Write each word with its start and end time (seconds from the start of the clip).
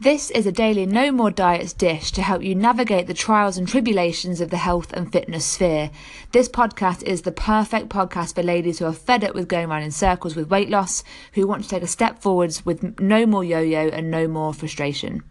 This 0.00 0.30
is 0.30 0.46
a 0.46 0.52
daily 0.52 0.86
No 0.86 1.10
More 1.10 1.32
Diets 1.32 1.72
dish 1.72 2.12
to 2.12 2.22
help 2.22 2.44
you 2.44 2.54
navigate 2.54 3.08
the 3.08 3.14
trials 3.14 3.58
and 3.58 3.66
tribulations 3.66 4.40
of 4.40 4.48
the 4.48 4.56
health 4.56 4.92
and 4.92 5.10
fitness 5.10 5.44
sphere. 5.44 5.90
This 6.30 6.48
podcast 6.48 7.02
is 7.02 7.22
the 7.22 7.32
perfect 7.32 7.88
podcast 7.88 8.36
for 8.36 8.44
ladies 8.44 8.78
who 8.78 8.84
are 8.84 8.92
fed 8.92 9.24
up 9.24 9.34
with 9.34 9.48
going 9.48 9.68
around 9.68 9.82
in 9.82 9.90
circles 9.90 10.36
with 10.36 10.50
weight 10.50 10.70
loss, 10.70 11.02
who 11.32 11.48
want 11.48 11.64
to 11.64 11.68
take 11.68 11.82
a 11.82 11.88
step 11.88 12.20
forwards 12.20 12.64
with 12.64 13.00
no 13.00 13.26
more 13.26 13.42
yo 13.42 13.58
yo 13.58 13.88
and 13.88 14.08
no 14.08 14.28
more 14.28 14.54
frustration. 14.54 15.24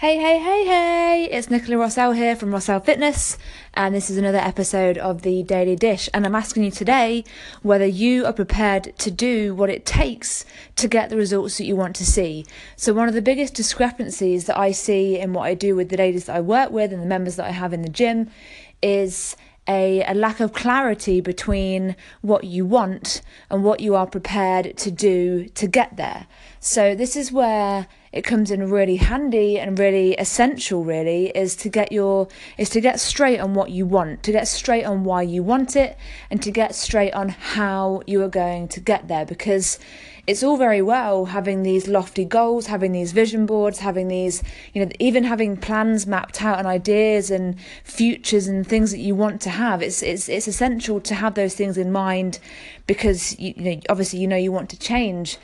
Hey, 0.00 0.16
hey, 0.16 0.38
hey, 0.38 0.64
hey! 0.64 1.28
It's 1.28 1.50
Nicola 1.50 1.84
Rossell 1.84 2.14
here 2.14 2.36
from 2.36 2.52
Rossell 2.52 2.84
Fitness, 2.84 3.36
and 3.74 3.92
this 3.92 4.08
is 4.08 4.16
another 4.16 4.38
episode 4.38 4.96
of 4.96 5.22
the 5.22 5.42
Daily 5.42 5.74
Dish. 5.74 6.08
And 6.14 6.24
I'm 6.24 6.36
asking 6.36 6.62
you 6.62 6.70
today 6.70 7.24
whether 7.62 7.84
you 7.84 8.24
are 8.24 8.32
prepared 8.32 8.96
to 8.96 9.10
do 9.10 9.56
what 9.56 9.70
it 9.70 9.84
takes 9.84 10.44
to 10.76 10.86
get 10.86 11.10
the 11.10 11.16
results 11.16 11.58
that 11.58 11.64
you 11.64 11.74
want 11.74 11.96
to 11.96 12.06
see. 12.06 12.46
So, 12.76 12.94
one 12.94 13.08
of 13.08 13.14
the 13.14 13.20
biggest 13.20 13.54
discrepancies 13.54 14.44
that 14.44 14.56
I 14.56 14.70
see 14.70 15.18
in 15.18 15.32
what 15.32 15.46
I 15.48 15.54
do 15.54 15.74
with 15.74 15.88
the 15.88 15.96
ladies 15.96 16.26
that 16.26 16.36
I 16.36 16.42
work 16.42 16.70
with 16.70 16.92
and 16.92 17.02
the 17.02 17.06
members 17.06 17.34
that 17.34 17.46
I 17.46 17.50
have 17.50 17.72
in 17.72 17.82
the 17.82 17.88
gym 17.88 18.30
is 18.80 19.34
a, 19.66 20.04
a 20.04 20.14
lack 20.14 20.38
of 20.38 20.52
clarity 20.52 21.20
between 21.20 21.96
what 22.20 22.44
you 22.44 22.64
want 22.64 23.20
and 23.50 23.64
what 23.64 23.80
you 23.80 23.96
are 23.96 24.06
prepared 24.06 24.76
to 24.76 24.92
do 24.92 25.48
to 25.56 25.66
get 25.66 25.96
there. 25.96 26.28
So, 26.60 26.94
this 26.94 27.16
is 27.16 27.32
where 27.32 27.88
it 28.12 28.22
comes 28.22 28.50
in 28.50 28.70
really 28.70 28.96
handy 28.96 29.58
and 29.58 29.78
really 29.78 30.14
essential 30.14 30.84
really 30.84 31.26
is 31.30 31.54
to 31.56 31.68
get 31.68 31.92
your 31.92 32.28
is 32.56 32.70
to 32.70 32.80
get 32.80 33.00
straight 33.00 33.38
on 33.38 33.54
what 33.54 33.70
you 33.70 33.86
want 33.86 34.22
to 34.22 34.32
get 34.32 34.48
straight 34.48 34.84
on 34.84 35.04
why 35.04 35.22
you 35.22 35.42
want 35.42 35.76
it 35.76 35.96
and 36.30 36.42
to 36.42 36.50
get 36.50 36.74
straight 36.74 37.12
on 37.12 37.28
how 37.28 38.02
you 38.06 38.22
are 38.22 38.28
going 38.28 38.68
to 38.68 38.80
get 38.80 39.08
there 39.08 39.26
because 39.26 39.78
it's 40.26 40.42
all 40.42 40.58
very 40.58 40.82
well 40.82 41.26
having 41.26 41.62
these 41.62 41.88
lofty 41.88 42.24
goals 42.24 42.66
having 42.66 42.92
these 42.92 43.12
vision 43.12 43.46
boards 43.46 43.78
having 43.78 44.08
these 44.08 44.42
you 44.74 44.84
know 44.84 44.90
even 44.98 45.24
having 45.24 45.56
plans 45.56 46.06
mapped 46.06 46.42
out 46.42 46.58
and 46.58 46.66
ideas 46.66 47.30
and 47.30 47.56
futures 47.84 48.46
and 48.46 48.66
things 48.66 48.90
that 48.90 48.98
you 48.98 49.14
want 49.14 49.40
to 49.40 49.50
have. 49.50 49.82
It's 49.82 50.02
it's 50.02 50.28
it's 50.28 50.48
essential 50.48 51.00
to 51.00 51.14
have 51.14 51.34
those 51.34 51.54
things 51.54 51.76
in 51.76 51.90
mind 51.90 52.38
because 52.86 53.38
you, 53.38 53.54
you 53.56 53.62
know 53.64 53.80
obviously 53.88 54.18
you 54.18 54.28
know 54.28 54.36
you 54.36 54.52
want 54.52 54.70
to 54.70 54.78
change 54.78 55.38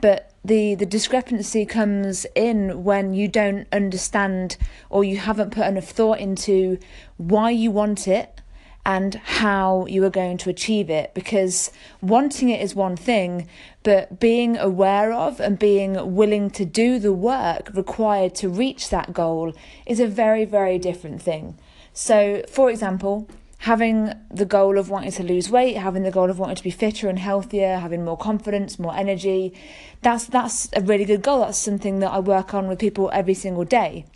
but 0.00 0.29
the 0.44 0.74
the 0.74 0.86
discrepancy 0.86 1.66
comes 1.66 2.26
in 2.34 2.84
when 2.84 3.14
you 3.14 3.28
don't 3.28 3.66
understand 3.72 4.56
or 4.88 5.04
you 5.04 5.18
haven't 5.18 5.50
put 5.50 5.66
enough 5.66 5.88
thought 5.88 6.18
into 6.18 6.78
why 7.16 7.50
you 7.50 7.70
want 7.70 8.08
it 8.08 8.40
and 8.86 9.14
how 9.14 9.84
you 9.86 10.02
are 10.04 10.10
going 10.10 10.38
to 10.38 10.48
achieve 10.48 10.88
it. 10.88 11.12
Because 11.12 11.70
wanting 12.00 12.48
it 12.48 12.62
is 12.62 12.74
one 12.74 12.96
thing 12.96 13.48
but 13.82 14.20
being 14.20 14.56
aware 14.56 15.12
of 15.12 15.40
and 15.40 15.58
being 15.58 16.14
willing 16.14 16.50
to 16.50 16.64
do 16.64 16.98
the 16.98 17.12
work 17.12 17.70
required 17.74 18.34
to 18.34 18.48
reach 18.48 18.90
that 18.90 19.12
goal 19.12 19.52
is 19.86 20.00
a 20.00 20.06
very 20.06 20.44
very 20.44 20.78
different 20.78 21.20
thing. 21.20 21.58
So 21.92 22.42
for 22.48 22.70
example 22.70 23.28
having 23.60 24.14
the 24.30 24.46
goal 24.46 24.78
of 24.78 24.88
wanting 24.88 25.12
to 25.12 25.22
lose 25.22 25.50
weight, 25.50 25.76
having 25.76 26.02
the 26.02 26.10
goal 26.10 26.30
of 26.30 26.38
wanting 26.38 26.56
to 26.56 26.62
be 26.62 26.70
fitter 26.70 27.08
and 27.08 27.18
healthier, 27.18 27.76
having 27.76 28.02
more 28.04 28.16
confidence, 28.16 28.78
more 28.78 28.96
energy, 28.96 29.52
that's 30.00 30.24
that's 30.26 30.70
a 30.74 30.80
really 30.80 31.04
good 31.04 31.22
goal. 31.22 31.40
That's 31.40 31.58
something 31.58 31.98
that 32.00 32.10
I 32.10 32.20
work 32.20 32.54
on 32.54 32.68
with 32.68 32.78
people 32.78 33.10
every 33.12 33.34
single 33.34 33.64
day. 33.64 34.06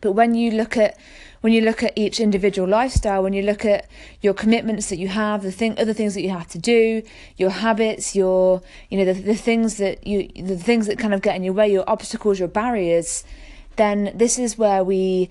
But 0.00 0.12
when 0.12 0.34
you 0.34 0.50
look 0.50 0.78
at 0.78 0.96
when 1.42 1.52
you 1.52 1.60
look 1.60 1.82
at 1.82 1.92
each 1.96 2.20
individual 2.20 2.68
lifestyle, 2.68 3.22
when 3.22 3.34
you 3.34 3.42
look 3.42 3.64
at 3.64 3.86
your 4.22 4.34
commitments 4.34 4.88
that 4.88 4.98
you 4.98 5.08
have, 5.08 5.42
the 5.42 5.52
thing, 5.52 5.78
other 5.78 5.94
things 5.94 6.14
that 6.14 6.22
you 6.22 6.30
have 6.30 6.48
to 6.48 6.58
do, 6.58 7.02
your 7.36 7.50
habits, 7.50 8.14
your, 8.14 8.62
you 8.90 8.98
know, 8.98 9.10
the, 9.10 9.18
the 9.18 9.34
things 9.34 9.78
that 9.78 10.06
you, 10.06 10.28
the 10.36 10.58
things 10.58 10.86
that 10.86 10.98
kind 10.98 11.14
of 11.14 11.22
get 11.22 11.36
in 11.36 11.42
your 11.42 11.54
way, 11.54 11.70
your 11.70 11.88
obstacles, 11.88 12.38
your 12.38 12.48
barriers, 12.48 13.24
then 13.76 14.12
this 14.14 14.38
is 14.38 14.58
where 14.58 14.84
we 14.84 15.30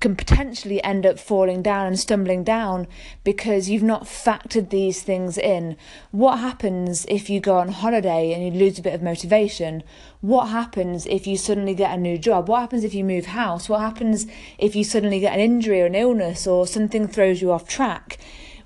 can 0.00 0.16
potentially 0.16 0.82
end 0.82 1.04
up 1.04 1.18
falling 1.18 1.62
down 1.62 1.86
and 1.86 1.98
stumbling 1.98 2.44
down 2.44 2.86
because 3.24 3.68
you've 3.68 3.82
not 3.82 4.04
factored 4.04 4.70
these 4.70 5.02
things 5.02 5.36
in. 5.36 5.76
What 6.10 6.38
happens 6.38 7.06
if 7.08 7.28
you 7.28 7.40
go 7.40 7.58
on 7.58 7.68
holiday 7.68 8.32
and 8.32 8.44
you 8.44 8.50
lose 8.50 8.78
a 8.78 8.82
bit 8.82 8.94
of 8.94 9.02
motivation? 9.02 9.82
What 10.20 10.46
happens 10.46 11.06
if 11.06 11.26
you 11.26 11.36
suddenly 11.36 11.74
get 11.74 11.94
a 11.94 12.00
new 12.00 12.18
job? 12.18 12.48
What 12.48 12.60
happens 12.60 12.84
if 12.84 12.94
you 12.94 13.04
move 13.04 13.26
house? 13.26 13.68
What 13.68 13.80
happens 13.80 14.26
if 14.58 14.76
you 14.76 14.84
suddenly 14.84 15.20
get 15.20 15.34
an 15.34 15.40
injury 15.40 15.82
or 15.82 15.86
an 15.86 15.94
illness 15.94 16.46
or 16.46 16.66
something 16.66 17.06
throws 17.06 17.42
you 17.42 17.52
off 17.52 17.68
track? 17.68 18.18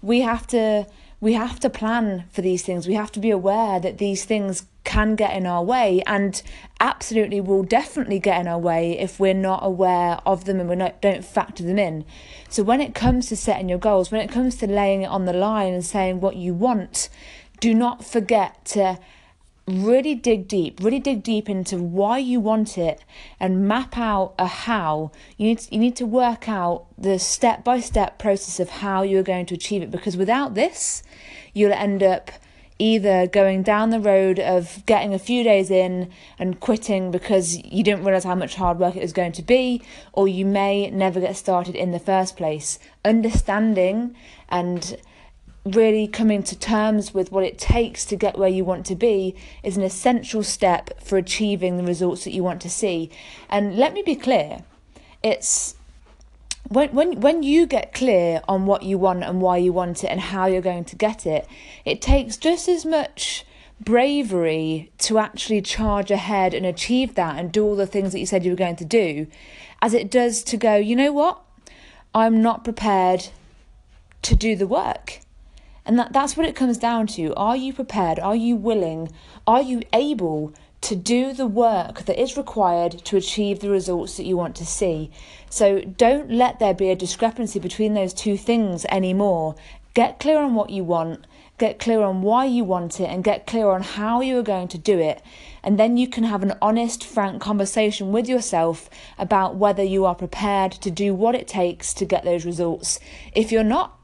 We 0.02 0.20
have 0.20 0.46
to 0.48 0.86
we 1.20 1.32
have 1.32 1.58
to 1.60 1.70
plan 1.70 2.24
for 2.30 2.42
these 2.42 2.62
things. 2.62 2.86
We 2.86 2.94
have 2.94 3.12
to 3.12 3.20
be 3.20 3.30
aware 3.30 3.80
that 3.80 3.96
these 3.96 4.26
things 4.26 4.66
can 4.84 5.16
get 5.16 5.36
in 5.36 5.46
our 5.46 5.64
way 5.64 6.02
and 6.06 6.42
absolutely 6.78 7.40
will 7.40 7.62
definitely 7.62 8.18
get 8.18 8.40
in 8.40 8.46
our 8.46 8.58
way 8.58 8.98
if 8.98 9.18
we're 9.18 9.34
not 9.34 9.60
aware 9.62 10.20
of 10.26 10.44
them 10.44 10.60
and 10.60 10.68
we 10.68 10.92
don't 11.00 11.24
factor 11.24 11.62
them 11.62 11.78
in. 11.78 12.04
So 12.48 12.62
when 12.62 12.80
it 12.80 12.94
comes 12.94 13.28
to 13.28 13.36
setting 13.36 13.68
your 13.68 13.78
goals, 13.78 14.10
when 14.10 14.20
it 14.20 14.30
comes 14.30 14.56
to 14.56 14.66
laying 14.66 15.02
it 15.02 15.06
on 15.06 15.24
the 15.24 15.32
line 15.32 15.72
and 15.72 15.84
saying 15.84 16.20
what 16.20 16.36
you 16.36 16.54
want, 16.54 17.08
do 17.60 17.74
not 17.74 18.04
forget 18.04 18.64
to 18.66 18.98
really 19.66 20.14
dig 20.14 20.46
deep, 20.46 20.78
really 20.82 20.98
dig 20.98 21.22
deep 21.22 21.48
into 21.48 21.78
why 21.78 22.18
you 22.18 22.38
want 22.38 22.76
it 22.76 23.02
and 23.40 23.66
map 23.66 23.96
out 23.96 24.34
a 24.38 24.46
how. 24.46 25.10
You 25.38 25.46
need 25.46 25.58
to, 25.60 25.74
you 25.74 25.80
need 25.80 25.96
to 25.96 26.06
work 26.06 26.48
out 26.48 26.86
the 26.98 27.18
step 27.18 27.64
by 27.64 27.80
step 27.80 28.18
process 28.18 28.60
of 28.60 28.68
how 28.68 29.02
you're 29.02 29.22
going 29.22 29.46
to 29.46 29.54
achieve 29.54 29.82
it 29.82 29.90
because 29.90 30.16
without 30.16 30.54
this, 30.54 31.02
you'll 31.54 31.72
end 31.72 32.02
up 32.02 32.30
either 32.78 33.26
going 33.26 33.62
down 33.62 33.90
the 33.90 34.00
road 34.00 34.40
of 34.40 34.84
getting 34.86 35.14
a 35.14 35.18
few 35.18 35.44
days 35.44 35.70
in 35.70 36.10
and 36.38 36.58
quitting 36.60 37.10
because 37.10 37.56
you 37.64 37.84
didn't 37.84 38.04
realize 38.04 38.24
how 38.24 38.34
much 38.34 38.56
hard 38.56 38.78
work 38.78 38.96
it 38.96 39.02
was 39.02 39.12
going 39.12 39.32
to 39.32 39.42
be, 39.42 39.82
or 40.12 40.26
you 40.26 40.44
may 40.44 40.90
never 40.90 41.20
get 41.20 41.36
started 41.36 41.74
in 41.74 41.92
the 41.92 41.98
first 41.98 42.36
place. 42.36 42.78
Understanding 43.04 44.16
and 44.48 44.96
really 45.64 46.06
coming 46.06 46.42
to 46.42 46.58
terms 46.58 47.14
with 47.14 47.32
what 47.32 47.44
it 47.44 47.58
takes 47.58 48.04
to 48.04 48.16
get 48.16 48.36
where 48.36 48.48
you 48.48 48.64
want 48.64 48.84
to 48.84 48.94
be 48.94 49.34
is 49.62 49.76
an 49.76 49.82
essential 49.82 50.42
step 50.42 51.00
for 51.00 51.16
achieving 51.16 51.76
the 51.76 51.84
results 51.84 52.24
that 52.24 52.32
you 52.32 52.42
want 52.42 52.60
to 52.60 52.68
see. 52.68 53.10
And 53.48 53.76
let 53.76 53.94
me 53.94 54.02
be 54.02 54.16
clear, 54.16 54.62
it's 55.22 55.76
when 56.68 56.90
when 56.90 57.20
when 57.20 57.42
you 57.42 57.66
get 57.66 57.92
clear 57.92 58.40
on 58.48 58.66
what 58.66 58.82
you 58.82 58.98
want 58.98 59.22
and 59.22 59.40
why 59.40 59.56
you 59.58 59.72
want 59.72 60.02
it 60.02 60.08
and 60.08 60.20
how 60.20 60.46
you're 60.46 60.62
going 60.62 60.84
to 60.86 60.96
get 60.96 61.26
it, 61.26 61.46
it 61.84 62.00
takes 62.00 62.36
just 62.36 62.68
as 62.68 62.84
much 62.84 63.44
bravery 63.80 64.90
to 64.98 65.18
actually 65.18 65.60
charge 65.60 66.10
ahead 66.10 66.54
and 66.54 66.64
achieve 66.64 67.14
that 67.16 67.38
and 67.38 67.52
do 67.52 67.64
all 67.64 67.76
the 67.76 67.86
things 67.86 68.12
that 68.12 68.20
you 68.20 68.26
said 68.26 68.44
you 68.44 68.52
were 68.52 68.56
going 68.56 68.76
to 68.76 68.84
do 68.84 69.26
as 69.82 69.92
it 69.92 70.10
does 70.10 70.42
to 70.44 70.56
go, 70.56 70.76
you 70.76 70.96
know 70.96 71.12
what? 71.12 71.42
I'm 72.14 72.40
not 72.40 72.64
prepared 72.64 73.28
to 74.22 74.34
do 74.34 74.56
the 74.56 74.66
work. 74.66 75.20
And 75.84 75.98
that, 75.98 76.12
that's 76.12 76.36
what 76.36 76.46
it 76.46 76.56
comes 76.56 76.78
down 76.78 77.06
to. 77.08 77.34
Are 77.34 77.56
you 77.56 77.74
prepared? 77.74 78.18
Are 78.18 78.34
you 78.34 78.56
willing? 78.56 79.12
Are 79.46 79.60
you 79.60 79.82
able 79.92 80.54
to 80.84 80.96
do 80.96 81.32
the 81.32 81.46
work 81.46 82.04
that 82.04 82.20
is 82.20 82.36
required 82.36 82.92
to 83.04 83.16
achieve 83.16 83.60
the 83.60 83.70
results 83.70 84.16
that 84.16 84.26
you 84.26 84.36
want 84.36 84.54
to 84.56 84.66
see? 84.66 85.10
So 85.50 85.80
don't 85.80 86.30
let 86.30 86.58
there 86.58 86.74
be 86.74 86.90
a 86.90 86.96
discrepancy 86.96 87.58
between 87.58 87.94
those 87.94 88.14
two 88.14 88.36
things 88.36 88.84
anymore. 88.86 89.56
Get 89.94 90.20
clear 90.20 90.38
on 90.38 90.54
what 90.54 90.70
you 90.70 90.84
want, 90.84 91.26
get 91.56 91.78
clear 91.78 92.02
on 92.02 92.22
why 92.22 92.46
you 92.46 92.64
want 92.64 93.00
it, 93.00 93.08
and 93.08 93.22
get 93.22 93.46
clear 93.46 93.68
on 93.68 93.82
how 93.82 94.20
you 94.20 94.38
are 94.38 94.42
going 94.42 94.68
to 94.68 94.78
do 94.78 94.98
it. 94.98 95.22
And 95.62 95.78
then 95.78 95.96
you 95.96 96.08
can 96.08 96.24
have 96.24 96.42
an 96.42 96.54
honest, 96.60 97.04
frank 97.04 97.40
conversation 97.40 98.12
with 98.12 98.28
yourself 98.28 98.90
about 99.18 99.56
whether 99.56 99.82
you 99.82 100.04
are 100.04 100.14
prepared 100.14 100.72
to 100.72 100.90
do 100.90 101.14
what 101.14 101.34
it 101.34 101.48
takes 101.48 101.94
to 101.94 102.04
get 102.04 102.24
those 102.24 102.44
results. 102.44 102.98
If 103.34 103.52
you're 103.52 103.64
not, 103.64 103.98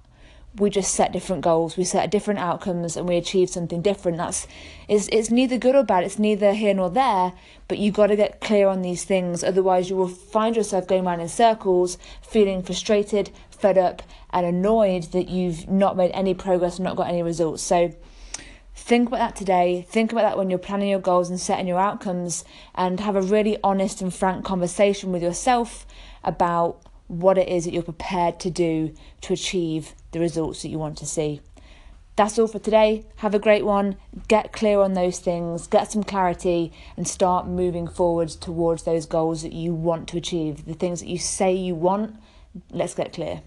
we 0.56 0.68
just 0.68 0.94
set 0.94 1.12
different 1.12 1.42
goals, 1.42 1.76
we 1.76 1.84
set 1.84 2.10
different 2.10 2.40
outcomes, 2.40 2.96
and 2.96 3.08
we 3.08 3.16
achieve 3.16 3.50
something 3.50 3.82
different. 3.82 4.18
That's 4.18 4.48
it's 4.88 5.08
it's 5.12 5.30
neither 5.30 5.58
good 5.58 5.76
or 5.76 5.84
bad. 5.84 6.04
It's 6.04 6.18
neither 6.18 6.54
here 6.54 6.74
nor 6.74 6.90
there. 6.90 7.32
But 7.68 7.78
you've 7.78 7.94
got 7.94 8.08
to 8.08 8.16
get 8.16 8.40
clear 8.40 8.66
on 8.66 8.82
these 8.82 9.04
things. 9.04 9.44
Otherwise, 9.44 9.90
you 9.90 9.96
will 9.96 10.08
find 10.08 10.56
yourself 10.56 10.88
going 10.88 11.06
around 11.06 11.20
in 11.20 11.28
circles, 11.28 11.98
feeling 12.20 12.62
frustrated, 12.62 13.30
fed 13.50 13.78
up, 13.78 14.02
and 14.30 14.44
annoyed 14.44 15.04
that 15.12 15.28
you've 15.28 15.68
not 15.68 15.96
made 15.96 16.10
any 16.10 16.34
progress, 16.34 16.76
and 16.76 16.84
not 16.84 16.96
got 16.96 17.08
any 17.08 17.22
results. 17.22 17.62
So. 17.62 17.94
Think 18.72 19.08
about 19.08 19.18
that 19.18 19.36
today. 19.36 19.84
Think 19.90 20.10
about 20.10 20.22
that 20.22 20.38
when 20.38 20.48
you're 20.48 20.58
planning 20.58 20.88
your 20.88 21.00
goals 21.00 21.28
and 21.28 21.38
setting 21.38 21.66
your 21.66 21.78
outcomes, 21.78 22.44
and 22.74 22.98
have 22.98 23.14
a 23.14 23.20
really 23.20 23.58
honest 23.62 24.00
and 24.00 24.12
frank 24.12 24.44
conversation 24.44 25.12
with 25.12 25.22
yourself 25.22 25.86
about 26.24 26.80
what 27.10 27.36
it 27.38 27.48
is 27.48 27.64
that 27.64 27.74
you're 27.74 27.82
prepared 27.82 28.38
to 28.40 28.50
do 28.50 28.94
to 29.20 29.32
achieve 29.32 29.94
the 30.12 30.20
results 30.20 30.62
that 30.62 30.68
you 30.68 30.78
want 30.78 30.96
to 30.98 31.06
see. 31.06 31.40
That's 32.14 32.38
all 32.38 32.46
for 32.46 32.58
today. 32.58 33.04
Have 33.16 33.34
a 33.34 33.38
great 33.38 33.64
one. 33.64 33.96
Get 34.28 34.52
clear 34.52 34.80
on 34.80 34.92
those 34.92 35.18
things, 35.18 35.66
get 35.66 35.90
some 35.90 36.04
clarity, 36.04 36.72
and 36.96 37.08
start 37.08 37.48
moving 37.48 37.88
forwards 37.88 38.36
towards 38.36 38.84
those 38.84 39.06
goals 39.06 39.42
that 39.42 39.52
you 39.52 39.74
want 39.74 40.08
to 40.08 40.18
achieve. 40.18 40.66
The 40.66 40.74
things 40.74 41.00
that 41.00 41.08
you 41.08 41.18
say 41.18 41.52
you 41.52 41.74
want, 41.74 42.16
let's 42.70 42.94
get 42.94 43.12
clear. 43.12 43.42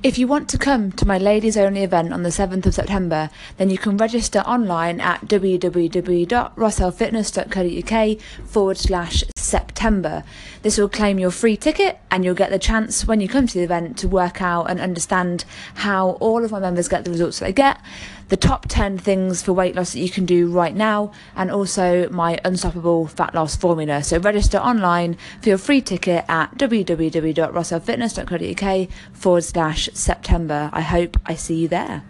If 0.00 0.16
you 0.16 0.28
want 0.28 0.48
to 0.50 0.58
come 0.58 0.92
to 0.92 1.04
my 1.04 1.18
ladies 1.18 1.56
only 1.56 1.82
event 1.82 2.12
on 2.12 2.22
the 2.22 2.28
7th 2.28 2.64
of 2.66 2.74
September, 2.74 3.30
then 3.56 3.68
you 3.68 3.78
can 3.78 3.96
register 3.96 4.44
online 4.46 5.00
at 5.00 5.22
www.rossellfitness.co.uk 5.22 8.20
forward 8.46 8.78
slash 8.78 9.24
September. 9.34 10.22
This 10.62 10.78
will 10.78 10.88
claim 10.88 11.18
your 11.18 11.32
free 11.32 11.56
ticket 11.56 11.98
and 12.12 12.24
you'll 12.24 12.36
get 12.36 12.50
the 12.50 12.60
chance 12.60 13.08
when 13.08 13.20
you 13.20 13.26
come 13.26 13.48
to 13.48 13.54
the 13.54 13.64
event 13.64 13.98
to 13.98 14.06
work 14.06 14.40
out 14.40 14.70
and 14.70 14.78
understand 14.78 15.44
how 15.74 16.10
all 16.20 16.44
of 16.44 16.52
my 16.52 16.60
members 16.60 16.86
get 16.86 17.04
the 17.04 17.10
results 17.10 17.40
they 17.40 17.52
get, 17.52 17.80
the 18.28 18.36
top 18.36 18.66
10 18.68 18.98
things 18.98 19.42
for 19.42 19.52
weight 19.52 19.74
loss 19.74 19.92
that 19.92 19.98
you 20.00 20.10
can 20.10 20.26
do 20.26 20.48
right 20.48 20.74
now, 20.74 21.12
and 21.34 21.50
also 21.50 22.10
my 22.10 22.38
unstoppable 22.44 23.06
fat 23.06 23.34
loss 23.34 23.56
formula. 23.56 24.02
So 24.02 24.18
register 24.18 24.58
online 24.58 25.16
for 25.40 25.48
your 25.50 25.58
free 25.58 25.80
ticket 25.80 26.24
at 26.28 26.58
www.rossellfitness.co.uk 26.58 28.88
forward 29.12 29.44
slash 29.44 29.88
September. 29.92 30.70
I 30.72 30.80
hope 30.82 31.16
I 31.26 31.34
see 31.34 31.56
you 31.56 31.68
there. 31.68 32.04